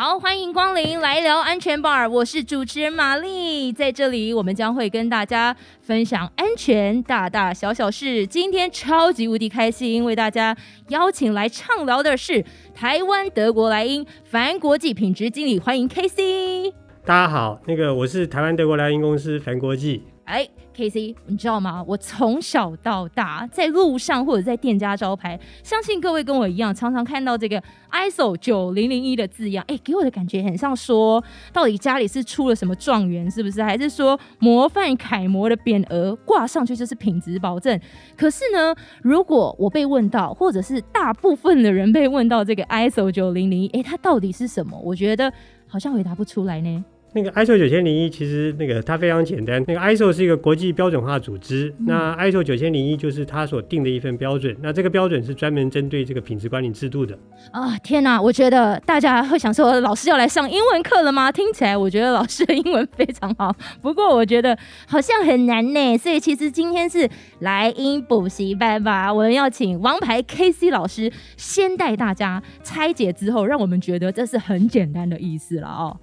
[0.00, 8.24] 好，欢迎光临来聊安全 bar，我是主持人玛丽，在这里我们将会跟大家分享安全大大小小事。
[8.24, 10.56] 今天超级无敌开心，为大家
[10.90, 16.72] 邀请来畅聊的是台湾德国莱茵凡国际品质经理，欢迎 K C。
[17.04, 20.04] 大家好，那个我是台湾德国莱茵公司凡国际。
[20.28, 21.82] 哎，K C，你知道吗？
[21.88, 29.64] 我从小到大在路上或者在店家招牌，相信各位跟我一样，常常看到这个 ISO 九零零一的字样。
[29.66, 33.62] 哎，给我的感觉很像说，到底家里是出了什么状元，是不是？
[33.62, 37.80] 还是说模范楷模的匾额挂上去就是品质保证？
[38.14, 44.78] 可是呢，如果我被问到，或者是大部分的人被问到这个 ISO 九零零一，哎，它到底是什么？
[44.78, 45.32] 我觉得
[45.66, 46.84] 好像回答不出来呢。
[47.14, 57.18] 那个 ISO 九千零一其实那个它非常简单，那个 ISO 是一个国际标准化组织，那 ISO 九千零一就是它所定的一份标准，那这个标准是专门针对这个品质管理制度的。
[57.50, 58.20] 啊，天哪！
[58.20, 61.32] 我觉得大家会想说，老师要来上英文课了吗？
[61.32, 65.96] 听起来我觉得老师的英文非常好， 不过我觉得好像很难呢。
[65.96, 67.08] 所以其实今天是
[67.40, 75.96] 来英补习班吧，我们要请王牌 KC 老师先带大家拆解之后，让我们觉得这是很简单的意思了哦。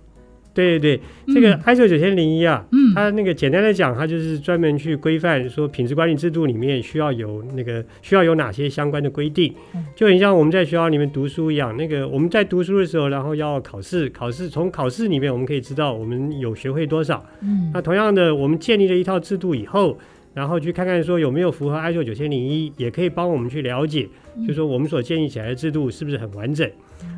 [0.56, 1.02] 对对对，
[1.34, 9.53] 这个 ISO 九千零一啊，嗯它那个简单的讲，它就是专门去规范说品质管理制度里面需要有那个需要有哪些相关的规定，
[9.95, 11.76] 就很像我们在学校里面读书一样。
[11.76, 17.26] 那个我们在读书的时候，然后要考试，考试从考试里面我们可以知道我们有学会多少。
[17.42, 19.98] 嗯，那同样的，我们建立了一套制度以后，
[20.33, 24.08] 然后去看看说有没有符合 ISO 九千零一，也可以帮我们去了解，
[24.48, 26.70] 就说我们所建立起来的制度是不是很完整。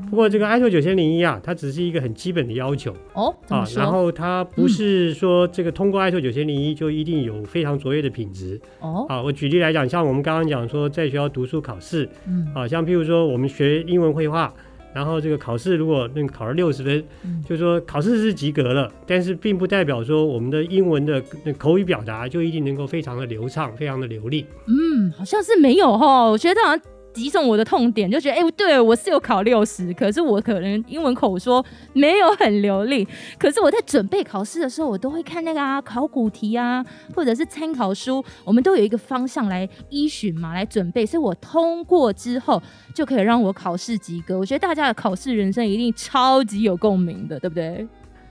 [0.09, 9.05] 不过这个 ISO 九千零一啊，它只是一个很基本的要求哦啊，然后它不是说这个通过 ISO 九千零一就一定有非常卓越的品质哦。
[9.09, 14.53] 啊，我举例来讲，像我们刚刚讲说在学校读书考试，嗯，啊，像譬如说我们学英文绘画，
[14.93, 17.03] 然后这个考试如果那个考了六十分，
[17.45, 21.21] 就是说考试是及格了，但是并不代表说我们的英文的
[21.57, 24.45] 口语表达就一定能够非常的流畅，非常的流利。
[24.67, 26.81] 嗯，好像是没有哈，我觉得好像。
[27.17, 33.07] 击中我的痛点，就觉得哎，对我是有考六十，可是我可能英文口说没有很流利。
[33.39, 36.85] 可是我在准备考试的时候，我都会看那个啊考古题啊，
[37.15, 41.05] 或者是参考书，我们都有一个方向来依循嘛，来准备。
[41.05, 42.61] 所以我通过之后，
[42.93, 44.37] 就可以让我考试及格。
[44.37, 47.87] 我觉得大家的考试人生一定超级有共鸣的，对不对？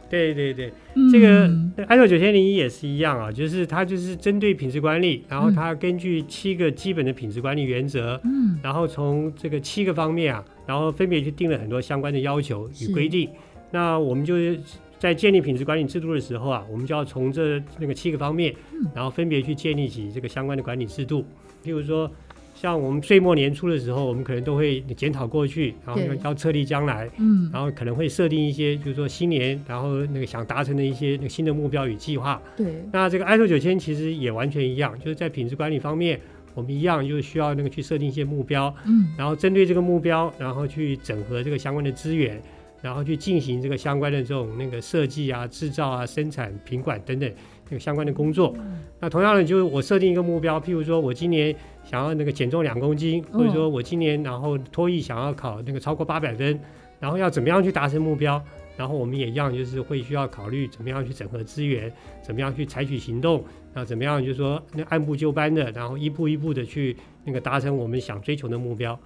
[0.09, 0.73] 对对对，
[1.11, 1.49] 这个
[1.89, 13.29] ISO 九千零一也是一样啊，就是它就是针对品质管理，然后它根据七个基本的品质管理原则，嗯，然后从这个七个方面啊，然后分别去定了很多相关的要求与规定。
[13.71, 14.59] 那我们就是
[14.99, 18.55] 在建立品质管理制度的时候啊，我们就要从这那个七个方面，
[18.95, 21.25] 然后分别去建立起这个相关的管理制度，
[21.65, 22.11] 譬如说。
[22.57, 32.41] 像我们岁末年初的时候，我们可能都会检讨过去，然后要策立将来，嗯，然后可能会设定一些，就是说新年，然后那个想达成的一些那个新的目标与计划。
[32.57, 36.19] 对，那这个 ISO 九千其实也完全一样，就是在品质管理方面，
[36.55, 42.41] 我们一样就是需要那个去设定一些目标，嗯，然后针对这个目标，然后去整合这个相关的资源，
[42.87, 47.29] 然后去进行这个相关的这种那个设计啊、制造啊、生产、品管等等。
[47.69, 48.57] 那个相关的工作，
[49.01, 51.53] 那同样的，就是我设定一个目标，譬如说我今年
[51.83, 56.61] 想要那个减重两公斤，或者说我今年然后脱艺想要考那个超过八百分，
[57.01, 58.41] 然后要怎么样去达成目标？
[58.77, 61.93] 然后我们也一样，就是会需要考虑怎么样去整合资源，
[62.23, 63.43] 怎么样去采取行动，
[63.75, 68.97] 那怎么样就是说那按部就班的，然后一步一步的去那个达成我们想追求的目标。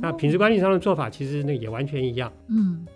[0.00, 2.32] 那品质管理上的做法其实那也完全一样。
[2.48, 2.86] 嗯。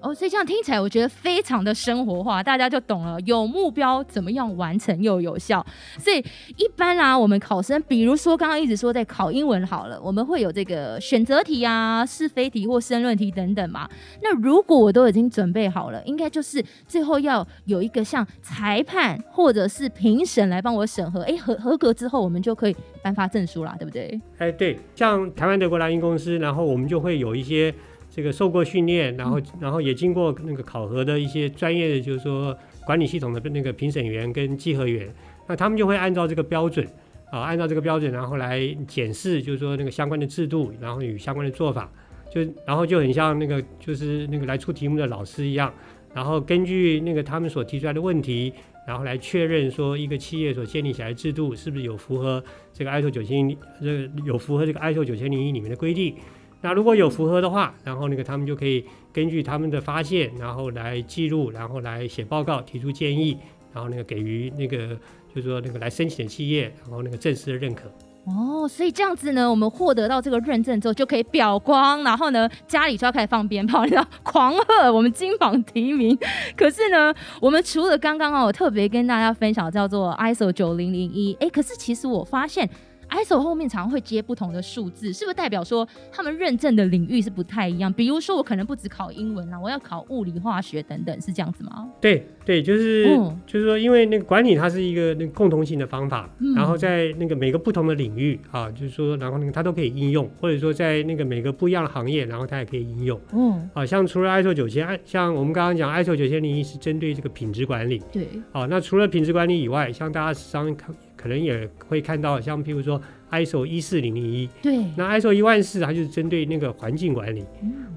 [0.00, 3.18] 哦，所以这样听起来，我觉得非常的生活化，大家就懂了。
[3.22, 5.64] 有目标，怎么样完成又有效？
[5.98, 6.24] 所以
[6.56, 13.88] 一般啊，我们考生，比如说刚刚一直说在考英文好了，我们会有这个选择题啊、是非题或申论题等等嘛。
[14.22, 24.20] 那如果我都已经准备好了，应该就是最后要有一个像裁判或者是评审来帮我审核，哎，合合格之后，我们就可以颁发证书啦，对不对？
[24.38, 27.74] 哎，对，像台湾德国莱茵公司，然后我们就会有一些。
[28.10, 32.56] 这个受过训练，然后然后也经过那个考核的一些专业的，就是说
[32.86, 35.08] 管理系统的那个评审员跟稽核员，
[35.46, 36.86] 那他们就会按照这个标准
[37.30, 41.92] 啊，按照这个标准，然后来检视，就是说那个相关的制度，然后与相关的做法，
[42.32, 45.72] 就然后就很像那个就是那个来出题目的老师一样，
[46.14, 48.52] 然后根据那个他们所提出来的问题，
[48.86, 56.16] 然后来确认说一个企业所建立起来的制度是不是有符合这个 ISO 九千这个有符合这个 ISO 九千零一里面的规定。
[56.60, 63.38] 那如果有符合的话，然后那个他们就可以根据他们的发现，然后来记录，然后来写报告，提出建议，
[63.72, 64.88] 然后那个给予那个
[65.32, 67.84] 就是说那个来申请的企业，然后那个正式的认可。
[68.24, 76.18] 哦，所以这样子呢，我们获得到这个认证之后，就可以表光，然后呢，家里就要开始放鞭炮，你知道，狂贺我们金榜题名。
[76.56, 82.68] 可是呢，我们除了刚刚哦，我特别跟大家分享叫做 ISO 九零零一，哎，可是其实我发现。
[83.10, 87.92] ISO 后面常常会接不同的数字，是不是代表说他们认证的领域是不太一样？
[87.92, 91.88] 比如说我可能不只考英文啊，我要考物理、化学等等，是这样子吗？
[92.00, 93.04] 对对，就是
[93.46, 103.18] 就是说，因为那个管理它是一个那个共同性的方法，然后在那个每个不同的领域啊，就是说，然后那个它都可以应用，或者说在那个每个不一样的行业，然后它也可以应用。
[103.32, 108.02] 嗯，啊，像除了 ISO 九千，像我们刚刚讲 ISO 九千零一是针对这个品质管理。
[108.12, 108.26] 对。
[108.52, 110.94] 啊，那除了品质管理以外，像大家时常看。
[111.18, 112.98] 可能也会看到，像譬如说
[113.30, 117.44] ISO 一四零零一，对，那 ISO 一万四，它就是针对那个环境管理，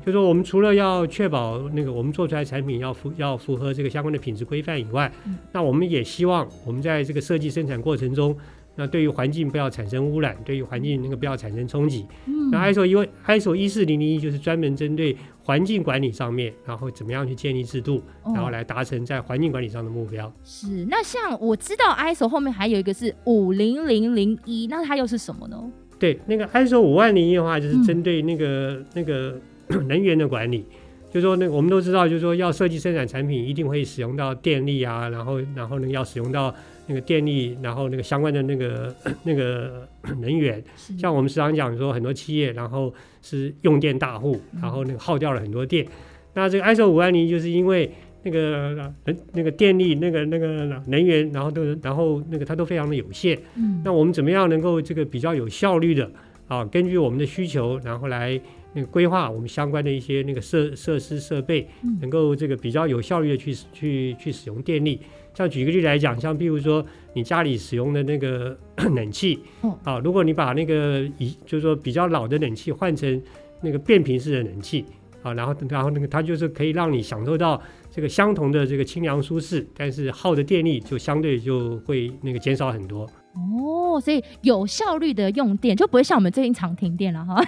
[0.06, 5.09] 就说我们除了要确保那个我们做出来产品要符要符合这个相关的品质规范以外，
[5.53, 8.35] 那我们也希望我们在这个设计生产过程中。
[8.73, 12.06] 那对于环境不要产生污染，对于环境那个不要产生冲击。
[12.25, 12.95] 嗯，那 ISO 一
[13.27, 15.15] ISO 一四零零一就是专门针对
[15.51, 20.31] 环境管理上面，然后怎么样去建立制度，然后来达成在环境管理上的目标。
[20.45, 25.62] 是，那像我知道 ISO 后面还有一个是五零零零一，那它又是什么呢？
[26.00, 29.38] 对，那个 ISO 五万零一的话，就是针对那个那个
[29.89, 30.65] 能源的管理。
[31.12, 36.56] 就说那我们都知道，就是说要设计生产产品，一定会使用到电力啊，然后然后呢要使用到。
[36.92, 38.94] 那个电力，然后那个相关的那个
[39.24, 39.88] 那个
[40.20, 40.62] 能源，
[40.98, 45.88] 像我们时常讲说，很多企业然后是用电大户，然后那个耗掉了很多电。
[46.34, 47.90] 那这个 ISO 五万零就是因为
[48.24, 53.40] 那个能那个电力那个那个能源，然后都然后那个它都非常的有限。
[53.56, 56.12] 嗯，那我们怎么样能够这个比较有效率的
[56.50, 58.40] 啊，根据我们的需求，然后来
[58.74, 61.68] 那个规划我们相关的一些那个设设施设备，
[62.02, 65.00] 能够这个比较有效率的去去去使用电力。
[65.33, 68.57] 像举个例来讲，像譬如说你家里使用的那个
[68.95, 69.39] 冷气，
[69.83, 73.22] 啊，如果你把那个以就是说比较老的冷气换成
[73.62, 74.86] 那个变频式的冷气，
[75.24, 83.07] 啊，然后然后那个它就是可以让你享受到这个相同的这个清凉舒适，但是耗的电力就相对就会那个减少很多。
[83.33, 87.42] 哦，所以有效率的用电就不会像我们最近常停电了哈。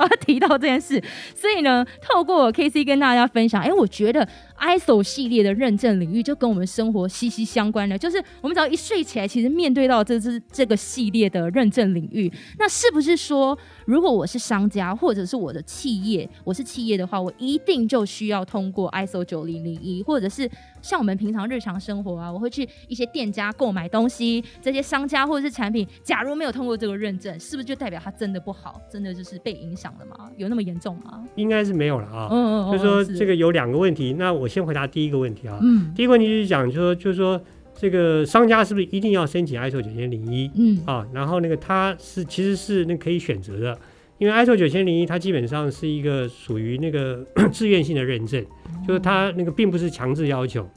[0.00, 1.00] 我 要提到这件事，
[1.36, 4.28] 所以呢，透过 K C 跟大家分享，哎，我觉得
[4.62, 20.48] ISO 系列的认证领域就跟我们生活息息相关的，就是我们只要一睡起来，其实面对到这是这个系列的认证领域，那是不是说，如果我是商家或者是我的企业，我是企业的话，我一定就需要通过 ISO 九零零一，或者是
[20.80, 30.30] 像我们平常日常生活啊，我会去一些店家购买东西，这些商家或者是产品，假如没有通过这个认证，是不是就代表它真的不好，真的就是被影响了吗？
[30.36, 31.24] 有那么严重吗？
[31.34, 32.28] 应该是没有了啊。
[32.30, 35.58] 嗯嗯就是说这个有两个问题，那我先回答第一个问题啊。
[35.62, 35.92] 嗯。
[35.96, 37.40] 第一个问题就是讲，就说就是说
[37.74, 40.50] 这个商家是不是一定要申请 ISO 九千零一？
[40.54, 40.80] 嗯。
[40.86, 43.78] 啊，然后那个他是其实是那可以选择的，
[44.18, 48.44] 因为 ISO 九千零一它基本上是一个属于那个 自愿性的认证，
[48.86, 50.68] 就是它那个并不是强制要求。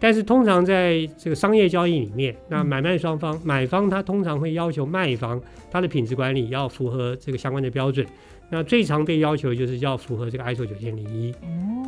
[0.00, 5.40] 但是通常在这个商业交易里面，那买卖双方，买方他通常会要求卖方
[5.70, 8.06] 他的品质管理要符合这个相关的标准。
[8.50, 11.32] 那最常被要求就是要符合这个 ISO 九千零一。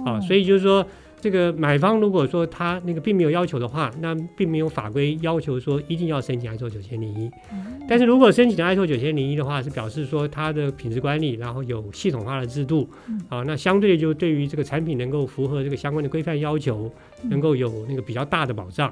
[0.05, 0.87] 啊，所以就是说。
[1.27, 7.29] 这个买方如果说他那个并没有要求的话，那并没有法规要求说一定要申请 ISO 九千零一。
[7.89, 12.89] 但是如果申请 ISO 九千零一的话，是表示说它的品质管理，然后有系统化的制度
[13.29, 16.89] 啊，那相对就对于这个产品能够符合这个相关的规范要求，
[17.25, 18.89] 能够有那个比较大的保障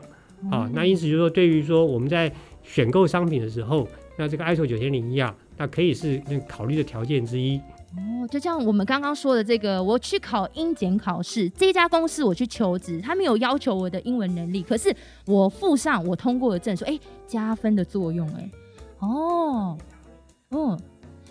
[0.51, 0.69] 啊。
[0.75, 2.33] 那因此就是说，对于说我们在
[2.65, 3.89] 选购商品的时候，
[4.19, 7.61] 那这个 ISO 九千零一啊，那可以是那考虑的条件之一。
[7.97, 14.95] 哦，就像我们刚刚说的这个，我去考英检考试，这家公司我去求职，他没有要求我的英文能力，可是
[15.27, 18.51] 我附上我通过的证书，哎，加分的作用，哎，
[18.99, 19.79] 哦，
[20.51, 20.79] 哦，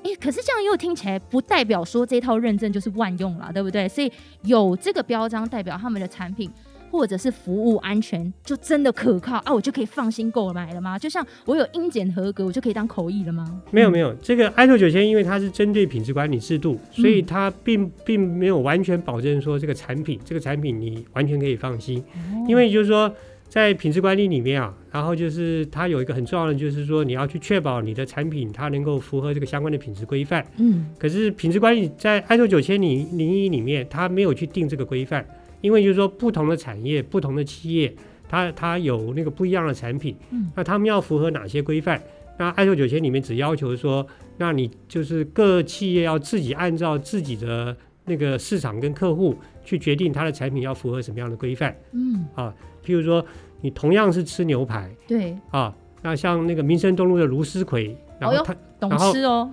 [0.03, 3.87] 哎，可是这样又听起来不代表说这套认证就是万用了，对不对？
[3.87, 4.11] 所以
[4.43, 6.49] 有这个标章代表他们的产品。
[6.93, 10.99] 或者是服务安全就真的可靠啊，我就可以放心购买了吗？
[10.99, 13.63] 就像我有英检合格，我就可以当口译了吗？
[13.71, 22.03] 没有没有，这个 ISO 九千，因为它是针对品质管理制度，所以它并并没有完全保证说这个产品这个产品你完全可以放心，
[22.47, 23.11] 因为就是说
[23.49, 30.45] 在品质管理里面啊，然后就是它有一个很重要的，就是说你要去确保你的产品它能够符合这个相关的品质规范。
[30.57, 35.25] 嗯，可是品质管理在 ISO 九千零零一里面，它没有去定这个规范。
[35.63, 37.95] 因为就是说，不同的产业、不同的企业，
[38.27, 41.99] 它它有那个不一样的产品，嗯那他们要符合哪些规范？
[42.37, 44.05] 那 ISO 九千里面只要求说，
[44.37, 51.73] 那你就是各企业要自己按照自己的那个市场跟客户去决定它的产品要符合什么样的规范。
[51.93, 52.53] 嗯，啊，
[52.85, 53.25] 譬如说
[53.61, 58.53] 你同样是吃牛排，对，啊，那像那个民生东路的卢思奎，然后他。
[58.89, 59.49] 懂吃哦。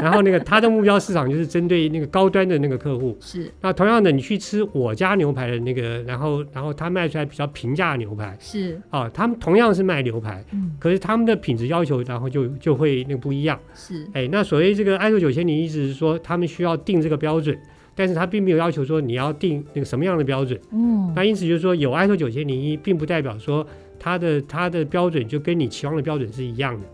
[0.00, 3.16] 然后那个他的目标市场就是针对那个高端的那个客户。
[3.20, 3.50] 是。
[3.60, 8.36] 那同样的，你去吃我家牛排的那个，然后然后他卖出来比较平价的牛排。
[8.40, 8.80] 是。
[8.90, 13.58] 啊，他们同样是卖牛排，嗯，可是他们的品质要求，然后就就会那个不一样。
[13.74, 14.06] 是。
[14.12, 17.58] 哎，那所谓这个 ISO 九千零，意思是说他们需要定这个标准。
[17.94, 23.66] 但是他并没有要求说你要定那个什么样的标准，嗯，那因此就是说有 ISO 九千零一，并不代表说
[23.98, 26.86] 它的它的标准就跟你期望的标准是一样的。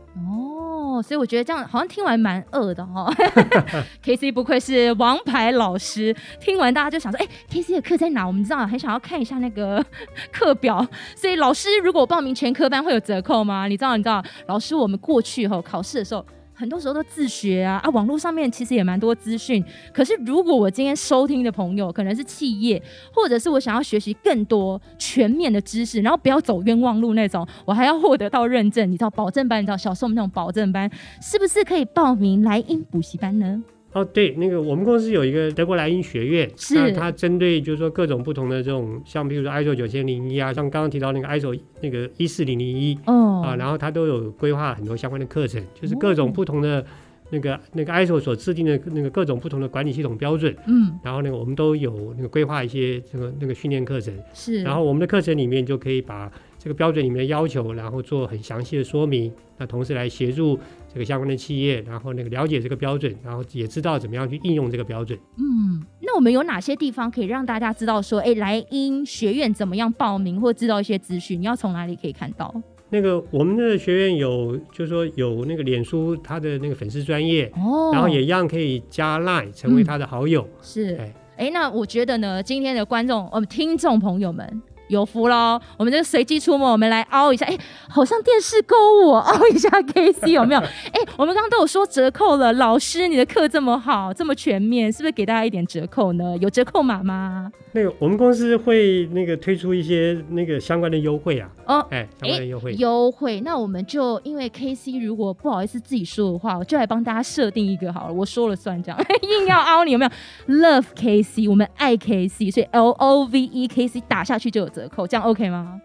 [0.99, 3.13] 哦，所以我觉得这样好像听完蛮饿的哈。
[4.03, 8.27] K C 不愧是王牌老师，听完大家就想说，哎，K C 的课在哪？
[8.27, 9.85] 我们知道很想要看一下那个
[10.33, 10.87] 课表。
[11.15, 13.67] 所以老师如果报名全科班会有折扣吗？
[13.69, 16.25] 你知道你知道，老师我们过去哈考试的时候。
[16.59, 17.89] 很多时候都自学啊啊！
[17.91, 19.65] 网络上面其实也蛮多资讯。
[19.93, 22.83] 可是如果我今天收听的朋友可能是企业，
[23.15, 30.91] 或者是我想要学习更多全面的知识，然后不要走冤枉路那种，我还要获得到认证，你知道保证班，你知道小时候我们那种保证班，
[31.23, 33.63] 是不是可以报名莱茵补习班呢？
[33.93, 36.93] 哦，对，那个我们公司有一个德国莱茵学院，是。
[36.93, 46.85] 它针对就是说各种不同的这种，像比如说 ISO 九千零一啊，像刚刚提到那个 ISO 那个一四零零一，哦，啊，然后它都有规划很多相关的课程，就是各种不同的
[47.31, 56.31] 那个那个 ISO 所制定的那个各种不同的管理系统标准，嗯，然后呢，我们都有那个规划一些这个那个训练课程，是，然后我们的课程里面就可以把。
[56.59, 60.59] 这个标准里面的要求，然后做很详细的说明，那同时来协助
[60.93, 65.19] 这个相关的企业，然后那个了解这个标准，然后也知道怎么样去应用这个标准。
[65.37, 71.41] 嗯，那我们有哪些地方可以让大家知道说，哎，莱茵学院怎么样报名，或知道一些资讯？
[71.41, 72.53] 你要从哪里可以看到？
[72.91, 80.49] 那个我们的学院有，就是说有那个脸书他的那个粉丝专业，哦，然后也一样可以加 Line 成为他的好友。
[80.63, 84.63] 是，哎，哎，那我觉得呢，今天的观众，我们听众朋友们。
[84.89, 85.61] 有福喽！
[85.77, 87.47] 我们这个随机出没，我们来凹一下。
[87.47, 87.57] 哎，
[87.89, 90.61] 好像电视购物，凹一下 K C 有没有？
[90.93, 92.53] 哎，我们刚刚都有说折扣了。
[92.55, 96.35] 老师，你的课这么好，这么全面，是不是给大家一点折扣呢？
[96.41, 97.53] 有折扣码吗？
[97.73, 101.51] 那个我们公司会那个推出一些那个相关的优惠啊。
[101.67, 102.75] 哦，哎，相关的优惠。
[102.79, 110.11] 优惠，那我们就因为 K C 如果不好意思自己说的话，我就来帮大家设定一个好了，我说了算，这样 硬要凹你有没有
[110.55, 114.69] ？Love K C，我们爱 K C，所以 L O V E K C 打下去就有。
[114.79, 115.81] 折扣这样 OK 吗？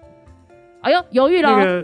[0.81, 1.81] 哎呦，犹豫了，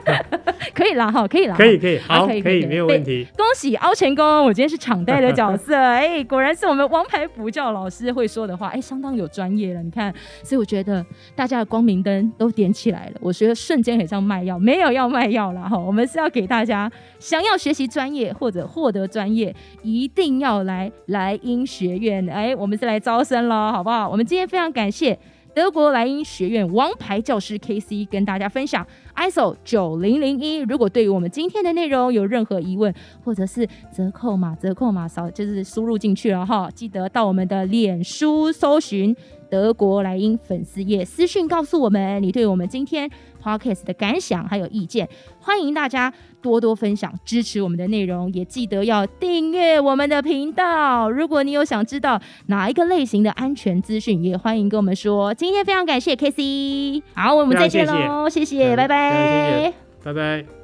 [0.74, 3.26] 可以啦哈，可以啦，可以可以，好，可以没有问题。
[3.34, 9.82] 恭喜凹成功，我今天是场代的角色， 哎，果然是我们王牌补教老师会说的话，哎，相当有专业了。
[9.82, 10.12] 你看，
[10.44, 11.02] 所以我觉得
[11.34, 24.06] 大家的光明灯都点起来了，我觉得瞬间很像卖药，没有要卖药了哈， 我们是要给大家想要学习专业或者获得专业，一定要来莱茵学院，哎，我们是来招生了，好不好？
[24.10, 25.18] 我们今天非常感谢。
[25.54, 30.58] 德国莱茵学院王牌教师 K C 跟大家分享 ISO 九零零一。
[30.58, 39.14] 如果对于我们今天的内容有任何疑问，或者是折扣码，折扣码扫就是输入进去了哈，记得到我们的脸书搜寻
[39.50, 43.10] 德国莱茵粉丝页私讯告诉我们你对我们今天
[43.42, 45.08] Podcast 的感想还有意见，
[45.40, 46.12] 欢迎大家。
[46.42, 51.10] 多多分享，支持我们的内容，也记得要订阅我们的频道。
[51.10, 55.32] 如果你有想知道哪一个类型的安全资讯，也欢迎跟我们说。
[55.34, 60.59] 今天非常感谢 K C，好，我们再见喽，谢谢，拜拜，拜拜。